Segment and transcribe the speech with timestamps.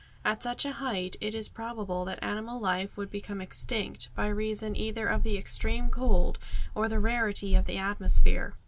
[0.25, 4.75] At such a height it is probable that animal life would become extinct, by reason
[4.75, 6.39] either of the extreme cold
[6.73, 8.55] or the rarity of the atmosphere.